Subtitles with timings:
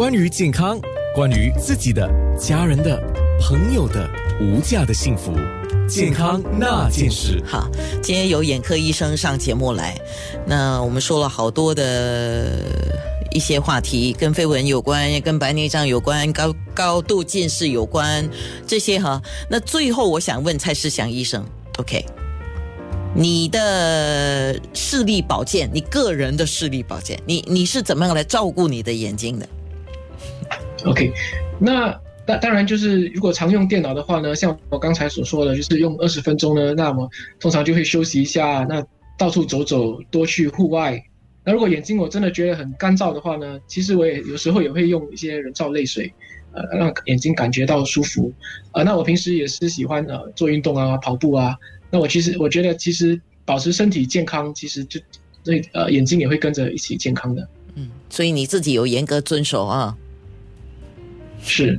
[0.00, 0.80] 关于健康，
[1.14, 2.98] 关于自己的、家人的、
[3.38, 4.08] 朋友的
[4.40, 5.34] 无价的幸福，
[5.86, 7.38] 健康那件事。
[7.46, 7.68] 好，
[8.02, 9.94] 今天有眼科医生上节目来，
[10.46, 12.64] 那我们说了好多的
[13.30, 18.26] 一些话题，跟绯闻有关，跟白内障有关，高高度近视有关，
[18.66, 19.20] 这些哈。
[19.50, 21.44] 那最后我想问蔡世祥医生
[21.76, 22.02] ，OK，
[23.14, 29.46] 你的视力保健，你个人的视力保健，你你是怎么样来照顾你的眼睛的？
[30.84, 31.12] OK，
[31.58, 38.84] 那当当然就是如果常用电脑的话呢，像我刚才所说的，就是用二十分钟呢，那么通常就会休息一下，那
[39.18, 41.02] 到处走走，多去户外。
[41.44, 46.12] 那如果眼睛我真的觉得很干燥的话呢，其实我也有时候也会用一些人造泪水，
[46.52, 48.32] 呃，让眼睛感觉到舒服。
[48.72, 51.56] 呃，那我平时也是喜欢呃做运动啊，跑步啊。
[51.90, 55.00] 那我其实我觉得其实保持身体健康，其实就
[55.42, 57.48] 对呃眼睛也会跟着一起健康的。
[57.74, 59.96] 嗯，所以你自己有严格遵守啊。
[61.42, 61.78] 是，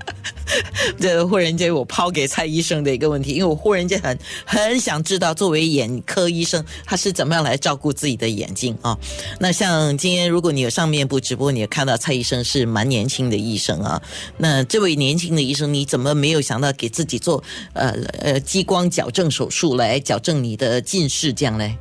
[0.98, 8.96] 这忽然间我抛给蔡医生的一个问题，因为我忽然间很很想知道，作为眼科医生，他是怎么样来照顾自己的眼睛啊？
[9.38, 14.00] 那像今天如果你有上面部直播，你也看到蔡医生是蛮年轻的医生啊。
[14.38, 17.42] 那这位年轻的医生，你怎么没有想到给自己做
[17.74, 21.76] 呃呃激光矫正手术来矫正你的近视这样嘞？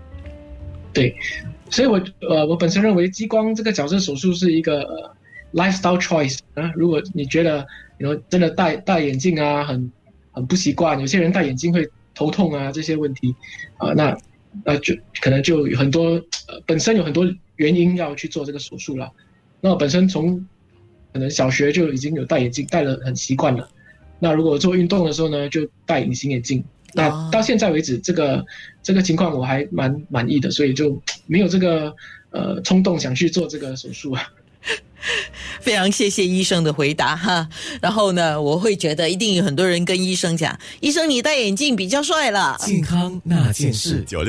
[0.94, 1.16] 对，
[1.70, 4.82] 所以我呃我本身认为激光这个矫正手术是一个。
[4.82, 5.12] 呃
[5.54, 7.66] lifestyle choice 啊，如果你觉得
[7.98, 9.92] 你说真的戴戴眼镜啊，很
[10.32, 13.36] 很不习惯，有些人戴眼镜会头痛啊这些问题
[13.78, 14.18] 啊，那
[14.64, 16.12] 那就可能就有很多
[16.48, 19.12] 呃本身有很多原因要去做这个手术了。
[19.62, 20.46] 那我本身从
[21.12, 23.68] 可能小学就已经有戴眼镜，戴了很习惯了。
[24.20, 26.64] 那如果做运动的时候呢，就戴隐形眼镜。
[26.94, 28.46] 那到现在为止，这个
[28.82, 31.96] 这个情况我还蛮满意的，所以就没有这个
[32.32, 34.24] 呃冲动想去做这个手术啊。
[35.62, 37.48] 非常谢谢医生的回答哈，
[37.82, 42.58] 然后呢，我会觉得一定有很多人跟医生讲，医生你戴眼镜比较帅了。
[42.60, 44.28] 健康那件事，九六。